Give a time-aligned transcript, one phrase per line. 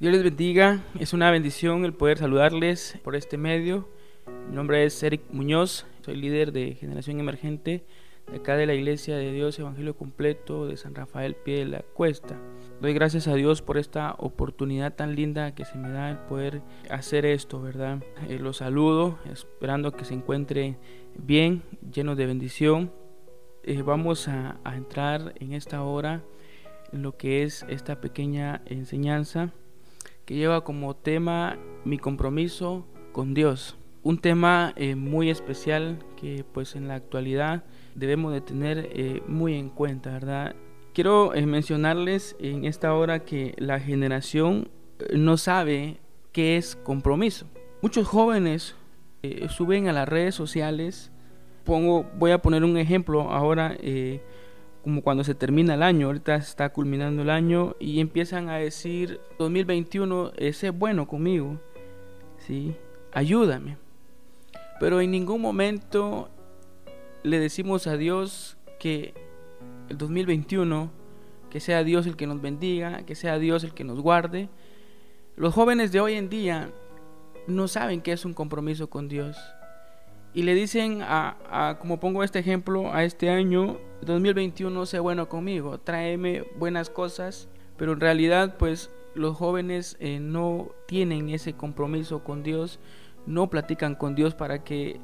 [0.00, 3.88] Dios les bendiga, es una bendición el poder saludarles por este medio.
[4.48, 7.84] Mi nombre es Eric Muñoz, soy líder de Generación Emergente
[8.30, 11.82] de acá de la Iglesia de Dios Evangelio Completo de San Rafael Pie de la
[11.82, 12.40] Cuesta.
[12.80, 16.62] Doy gracias a Dios por esta oportunidad tan linda que se me da el poder
[16.90, 18.00] hacer esto, ¿verdad?
[18.28, 20.76] Eh, los saludo, esperando que se encuentre
[21.16, 22.92] bien, lleno de bendición.
[23.64, 26.22] Eh, vamos a, a entrar en esta hora
[26.92, 29.52] en lo que es esta pequeña enseñanza
[30.28, 31.56] que lleva como tema
[31.86, 33.78] mi compromiso con Dios.
[34.02, 37.64] Un tema eh, muy especial que pues en la actualidad
[37.94, 40.54] debemos de tener eh, muy en cuenta, ¿verdad?
[40.92, 44.68] Quiero eh, mencionarles en esta hora que la generación
[45.14, 45.96] no sabe
[46.32, 47.46] qué es compromiso.
[47.80, 48.76] Muchos jóvenes
[49.48, 51.10] suben a las redes sociales,
[51.64, 53.78] pongo, voy a poner un ejemplo ahora
[54.82, 59.20] como cuando se termina el año, ahorita está culminando el año y empiezan a decir
[59.38, 61.60] 2021, ese bueno conmigo,
[62.38, 62.74] ¿sí?
[63.12, 63.76] ayúdame.
[64.80, 66.30] Pero en ningún momento
[67.22, 69.14] le decimos a Dios que
[69.88, 70.90] el 2021,
[71.50, 74.48] que sea Dios el que nos bendiga, que sea Dios el que nos guarde.
[75.36, 76.70] Los jóvenes de hoy en día
[77.46, 79.36] no saben qué es un compromiso con Dios
[80.38, 85.78] y le dicen a, como pongo este ejemplo, a este año 2021 sé bueno conmigo,
[85.80, 92.44] tráeme buenas cosas, pero en realidad pues los jóvenes eh, no tienen ese compromiso con
[92.44, 92.78] Dios,
[93.26, 95.00] no platican con Dios para que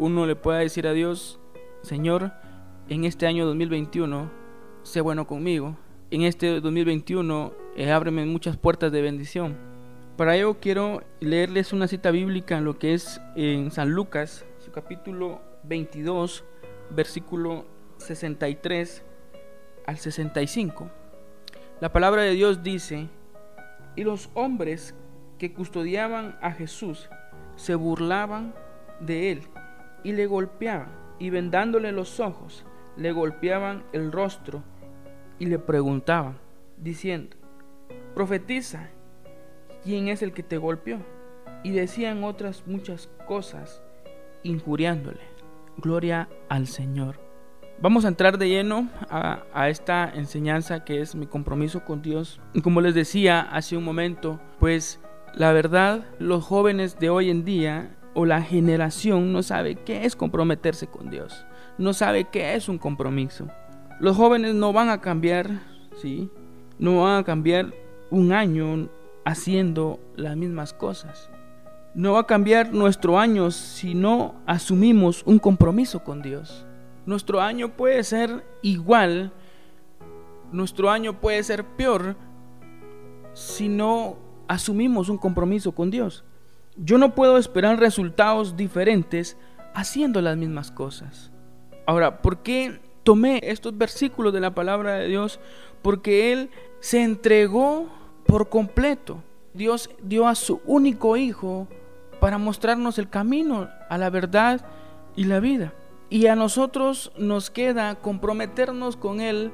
[0.00, 1.38] uno le pueda decir a Dios,
[1.82, 2.32] Señor,
[2.88, 4.28] en este año 2021
[4.82, 5.76] sé bueno conmigo,
[6.10, 9.56] en este 2021 eh, ábreme muchas puertas de bendición.
[10.16, 15.40] Para ello quiero leerles una cita bíblica en lo que es en San Lucas capítulo
[15.62, 16.44] 22,
[16.90, 17.64] versículo
[17.98, 19.04] 63
[19.86, 20.90] al 65.
[21.80, 23.08] La palabra de Dios dice,
[23.94, 24.96] y los hombres
[25.38, 27.08] que custodiaban a Jesús
[27.54, 28.52] se burlaban
[28.98, 29.42] de él
[30.02, 34.64] y le golpeaban, y vendándole los ojos, le golpeaban el rostro
[35.38, 36.36] y le preguntaban,
[36.78, 37.36] diciendo,
[38.12, 38.90] profetiza,
[39.84, 40.98] ¿quién es el que te golpeó?
[41.62, 43.83] Y decían otras muchas cosas
[44.44, 45.20] injuriándole.
[45.76, 47.20] Gloria al Señor.
[47.80, 52.40] Vamos a entrar de lleno a, esta enseñanza que es mi compromiso con Dios.
[52.62, 55.00] Como les decía hace un momento, pues
[55.34, 60.14] la verdad, los jóvenes de hoy en día o la generación no sabe qué es
[60.14, 61.44] comprometerse con Dios.
[61.76, 63.48] No sabe qué es un compromiso.
[63.98, 65.50] Los jóvenes no van a cambiar,
[65.96, 66.30] ¿sí?
[66.78, 67.74] No van a cambiar
[68.10, 68.88] un año
[69.24, 71.28] haciendo las mismas cosas.
[71.94, 76.66] No va a cambiar nuestro año si no asumimos un compromiso con Dios.
[77.06, 79.32] Nuestro año puede ser igual,
[80.50, 82.16] nuestro año puede ser peor
[83.32, 84.16] si no
[84.48, 86.24] asumimos un compromiso con Dios.
[86.76, 89.36] Yo no puedo esperar resultados diferentes
[89.72, 91.30] haciendo las mismas cosas.
[91.86, 95.38] Ahora, ¿por qué tomé estos versículos de la palabra de Dios?
[95.80, 96.50] Porque Él
[96.80, 97.88] se entregó
[98.26, 99.22] por completo.
[99.52, 101.68] Dios dio a su único hijo
[102.24, 104.62] para mostrarnos el camino a la verdad
[105.14, 105.74] y la vida.
[106.08, 109.52] Y a nosotros nos queda comprometernos con Él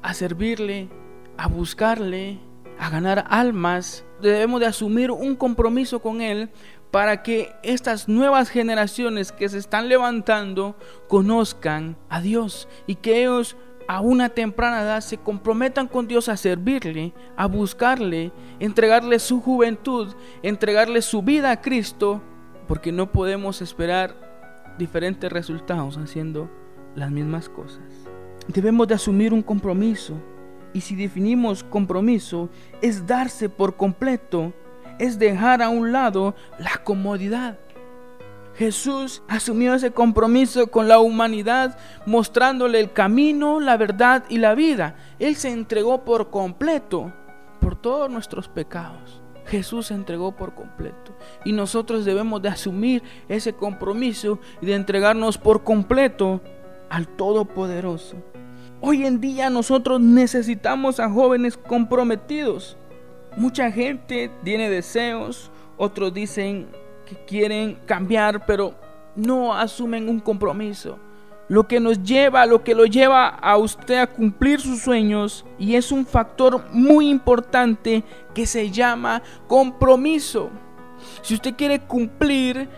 [0.00, 0.88] a servirle,
[1.36, 2.38] a buscarle,
[2.78, 4.04] a ganar almas.
[4.22, 6.50] Debemos de asumir un compromiso con Él
[6.92, 10.76] para que estas nuevas generaciones que se están levantando
[11.08, 16.36] conozcan a Dios y que ellos a una temprana edad se comprometan con Dios a
[16.36, 22.22] servirle, a buscarle, entregarle su juventud, entregarle su vida a Cristo,
[22.66, 24.14] porque no podemos esperar
[24.78, 26.50] diferentes resultados haciendo
[26.94, 27.82] las mismas cosas.
[28.48, 30.14] Debemos de asumir un compromiso
[30.72, 32.48] y si definimos compromiso
[32.82, 34.52] es darse por completo,
[34.98, 37.58] es dejar a un lado la comodidad
[38.56, 41.76] Jesús asumió ese compromiso con la humanidad,
[42.06, 44.96] mostrándole el camino, la verdad y la vida.
[45.18, 47.12] Él se entregó por completo
[47.60, 49.22] por todos nuestros pecados.
[49.46, 51.12] Jesús se entregó por completo.
[51.44, 56.40] Y nosotros debemos de asumir ese compromiso y de entregarnos por completo
[56.88, 58.16] al Todopoderoso.
[58.80, 62.76] Hoy en día nosotros necesitamos a jóvenes comprometidos.
[63.36, 66.68] Mucha gente tiene deseos, otros dicen
[67.04, 68.74] que quieren cambiar, pero
[69.14, 70.98] no asumen un compromiso.
[71.48, 75.74] Lo que nos lleva, lo que lo lleva a usted a cumplir sus sueños y
[75.74, 78.02] es un factor muy importante
[78.34, 80.50] que se llama compromiso.
[81.20, 82.68] Si usted quiere cumplir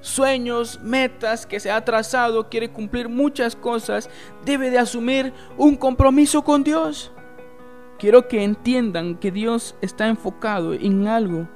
[0.00, 4.08] sueños, metas que se ha trazado, quiere cumplir muchas cosas,
[4.44, 7.12] debe de asumir un compromiso con Dios
[7.98, 11.48] quiero que entiendan que Dios está enfocado en algo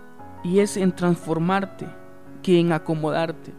[0.42, 1.86] y es en transformarte
[2.42, 3.52] que en acomodarte.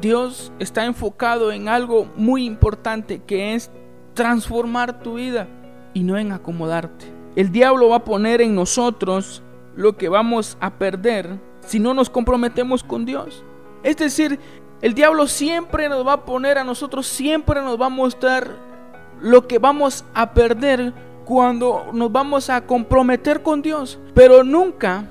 [0.00, 3.70] Dios está enfocado en algo muy importante que es
[4.14, 5.48] transformar tu vida
[5.94, 7.06] y no en acomodarte.
[7.36, 9.42] El diablo va a poner en nosotros
[9.76, 13.44] lo que vamos a perder si no nos comprometemos con Dios.
[13.82, 14.38] Es decir,
[14.80, 18.48] el diablo siempre nos va a poner a nosotros, siempre nos va a mostrar
[19.20, 20.92] lo que vamos a perder
[21.24, 25.04] cuando nos vamos a comprometer con Dios, pero nunca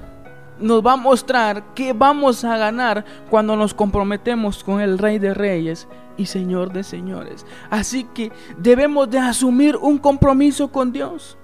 [0.59, 5.33] nos va a mostrar qué vamos a ganar cuando nos comprometemos con el Rey de
[5.33, 5.87] Reyes
[6.17, 7.45] y Señor de Señores.
[7.69, 11.37] Así que debemos de asumir un compromiso con Dios.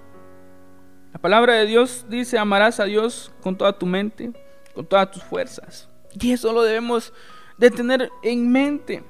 [1.13, 4.33] La palabra de Dios dice, amarás a Dios con toda tu mente,
[4.73, 5.87] con todas tus fuerzas.
[6.19, 7.13] Y eso lo debemos
[7.57, 9.03] de tener en mente.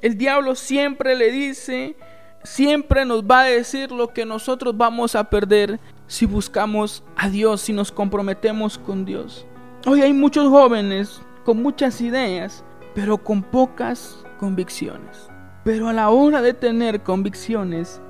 [0.00, 1.94] El diablo siempre le dice,
[2.42, 5.78] siempre nos va a decir lo que nosotros vamos a perder
[6.10, 9.46] si buscamos a Dios, si nos comprometemos con Dios.
[9.86, 12.64] Hoy hay muchos jóvenes con muchas ideas,
[12.96, 15.30] pero con pocas convicciones.
[15.62, 18.02] Pero a la hora de tener convicciones,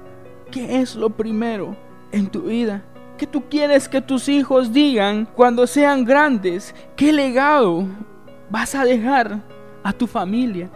[0.50, 1.76] ¿qué es lo primero
[2.10, 2.82] en tu vida?
[3.18, 6.74] ¿Qué tú quieres que tus hijos digan cuando sean grandes?
[6.96, 7.84] ¿Qué legado
[8.48, 9.42] vas a dejar
[9.82, 10.70] a tu familia?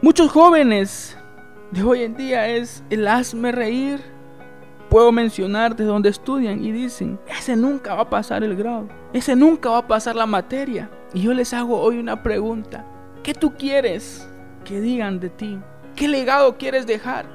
[0.00, 1.18] Muchos jóvenes
[1.72, 4.00] de hoy en día es el hazme reír.
[4.88, 9.36] Puedo mencionar de donde estudian y dicen, ese nunca va a pasar el grado, ese
[9.36, 10.90] nunca va a pasar la materia.
[11.12, 12.86] Y yo les hago hoy una pregunta,
[13.22, 14.26] ¿qué tú quieres
[14.64, 15.58] que digan de ti?
[15.94, 17.26] ¿Qué legado quieres dejar?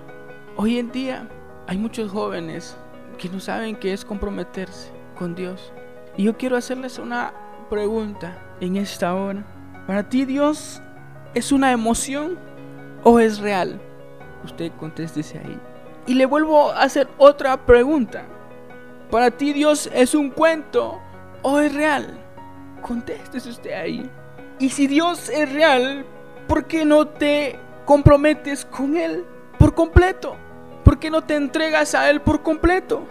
[0.56, 1.30] Hoy en día
[1.68, 2.76] hay muchos jóvenes
[3.20, 5.72] que no saben qué es comprometerse con Dios.
[6.18, 7.34] Y yo quiero hacerles una
[7.70, 9.46] pregunta en esta hora.
[9.86, 10.82] ¿Para ti Dios
[11.36, 12.38] es una emoción
[13.04, 13.80] o es real?
[14.44, 15.60] Usted contéstese ahí.
[16.06, 18.26] Y le vuelvo a hacer otra pregunta.
[19.10, 21.00] ¿Para ti Dios es un cuento
[21.42, 22.20] o es real?
[22.82, 24.10] Contéstese usted ahí.
[24.60, 26.06] Y si Dios es real,
[26.48, 29.26] ¿por qué no te comprometes con Él
[29.58, 30.36] por completo?
[30.84, 33.08] ¿Por qué no te entregas a Él por completo?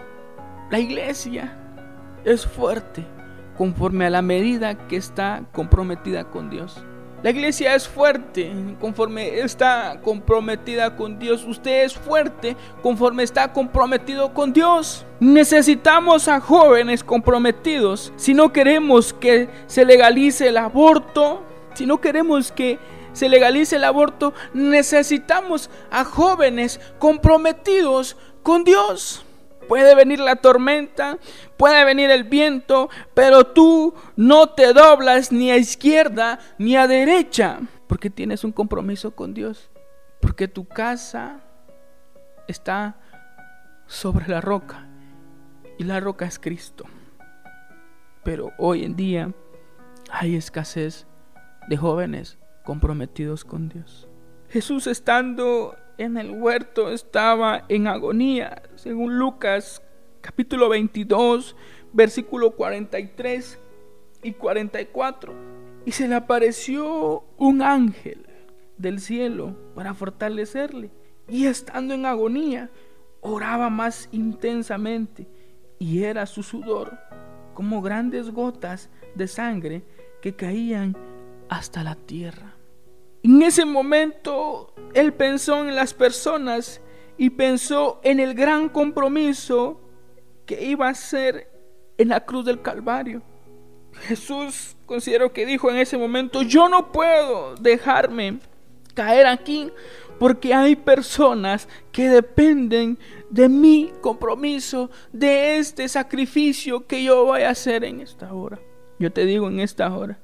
[0.69, 1.57] La iglesia
[2.23, 3.05] es fuerte
[3.57, 6.83] conforme a la medida que está comprometida con Dios.
[7.23, 11.45] La iglesia es fuerte conforme está comprometida con Dios.
[11.45, 15.05] Usted es fuerte conforme está comprometido con Dios.
[15.21, 18.11] Necesitamos a jóvenes comprometidos.
[18.17, 21.41] Si no queremos que se legalice el aborto,
[21.75, 22.77] si no queremos que
[23.13, 29.23] se legalice el aborto, necesitamos a jóvenes comprometidos con Dios.
[29.67, 31.17] Puede venir la tormenta,
[31.57, 37.59] puede venir el viento, pero tú no te doblas ni a izquierda ni a derecha,
[37.87, 39.71] porque tienes un compromiso con Dios,
[40.21, 41.41] porque tu casa
[42.47, 42.97] está
[43.87, 44.87] sobre la roca
[45.77, 46.85] y la roca es Cristo.
[48.23, 49.31] Pero hoy en día
[50.09, 51.07] hay escasez
[51.67, 54.07] de jóvenes comprometidos con Dios.
[54.49, 59.81] Jesús estando en el huerto estaba en agonía, según Lucas
[60.21, 61.55] capítulo 22,
[61.91, 63.59] versículo 43
[64.23, 65.33] y 44.
[65.85, 68.25] Y se le apareció un ángel
[68.77, 70.91] del cielo para fortalecerle.
[71.27, 72.69] Y estando en agonía,
[73.21, 75.27] oraba más intensamente
[75.79, 76.97] y era su sudor
[77.53, 79.83] como grandes gotas de sangre
[80.21, 80.97] que caían
[81.49, 82.55] hasta la tierra.
[83.23, 86.81] En ese momento él pensó en las personas
[87.17, 89.79] y pensó en el gran compromiso
[90.45, 91.49] que iba a ser
[91.97, 93.21] en la cruz del Calvario.
[94.07, 98.39] Jesús considero que dijo en ese momento, yo no puedo dejarme
[98.93, 99.71] caer aquí
[100.19, 102.99] porque hay personas que dependen
[103.29, 108.59] de mi compromiso, de este sacrificio que yo voy a hacer en esta hora.
[108.99, 110.19] Yo te digo en esta hora,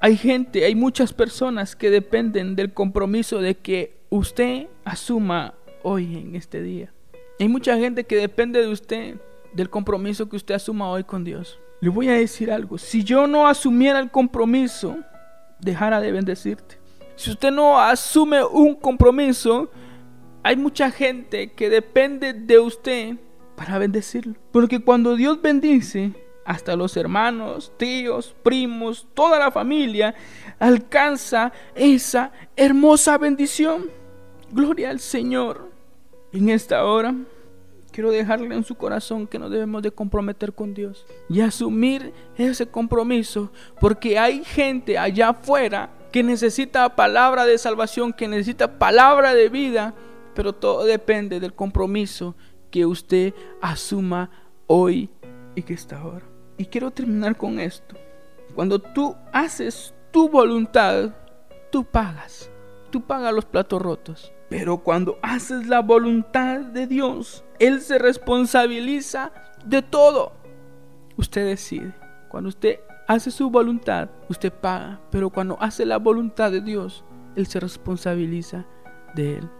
[0.00, 6.36] hay gente, hay muchas personas que dependen del compromiso de que usted asuma hoy en
[6.36, 6.92] este día.
[7.38, 9.16] Hay mucha gente que depende de usted,
[9.52, 11.58] del compromiso que usted asuma hoy con Dios.
[11.80, 14.96] Le voy a decir algo, si yo no asumiera el compromiso,
[15.60, 16.78] dejara de bendecirte.
[17.16, 19.70] Si usted no asume un compromiso,
[20.42, 23.16] hay mucha gente que depende de usted
[23.56, 24.34] para bendecirlo.
[24.52, 26.12] Porque cuando Dios bendice,
[26.46, 30.14] hasta los hermanos, tíos, primos, toda la familia,
[30.60, 33.90] alcanza esa hermosa bendición.
[34.52, 35.68] Gloria al Señor.
[36.32, 37.14] En esta hora
[37.90, 42.66] quiero dejarle en su corazón que nos debemos de comprometer con Dios y asumir ese
[42.66, 43.50] compromiso,
[43.80, 49.94] porque hay gente allá afuera que necesita palabra de salvación, que necesita palabra de vida,
[50.34, 52.36] pero todo depende del compromiso
[52.70, 54.30] que usted asuma
[54.66, 55.10] hoy
[55.56, 56.35] y que está ahora.
[56.58, 57.96] Y quiero terminar con esto.
[58.54, 61.14] Cuando tú haces tu voluntad,
[61.70, 62.50] tú pagas.
[62.90, 64.32] Tú pagas los platos rotos.
[64.48, 69.32] Pero cuando haces la voluntad de Dios, Él se responsabiliza
[69.64, 70.32] de todo.
[71.16, 71.94] Usted decide.
[72.28, 75.00] Cuando usted hace su voluntad, usted paga.
[75.10, 78.64] Pero cuando hace la voluntad de Dios, Él se responsabiliza
[79.14, 79.50] de Él.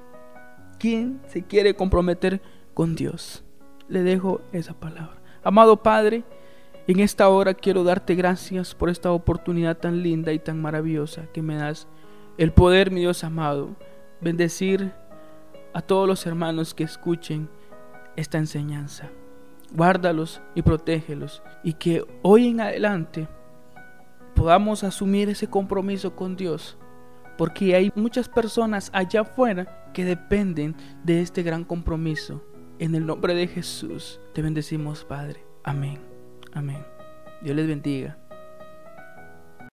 [0.79, 2.41] ¿Quién se quiere comprometer
[2.75, 3.45] con Dios?
[3.89, 5.21] Le dejo esa palabra.
[5.43, 6.25] Amado Padre,
[6.87, 11.43] en esta hora quiero darte gracias por esta oportunidad tan linda y tan maravillosa que
[11.43, 11.89] me das.
[12.39, 13.75] El poder, mi Dios amado,
[14.21, 14.93] bendecir
[15.75, 17.49] a todos los hermanos que escuchen
[18.15, 19.11] esta enseñanza.
[19.73, 23.29] Guárdalos y protégelos y que hoy en adelante
[24.35, 26.79] podamos asumir ese compromiso con Dios,
[27.37, 32.45] porque hay muchas personas allá afuera que dependen de este gran compromiso.
[32.79, 35.45] En el nombre de Jesús te bendecimos, Padre.
[35.65, 36.16] Amén.
[36.57, 36.83] Amén.
[37.43, 38.17] Dios les bendiga.